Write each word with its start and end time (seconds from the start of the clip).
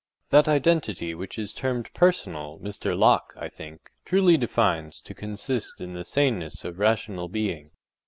That 0.29 0.47
identity 0.47 1.13
which 1.13 1.37
is 1.37 1.53
termed 1.53 1.93
personal, 1.93 2.57
Mr. 2.57 2.97
Locke, 2.97 3.33
I 3.37 3.49
think, 3.49 3.91
truly 4.03 4.35
defines 4.35 4.99
to 5.01 5.13
consist 5.13 5.79
in 5.79 5.93
the 5.93 6.03
saneness 6.03 6.65
of 6.65 6.79
rational 6.79 7.29
being. 7.29 7.69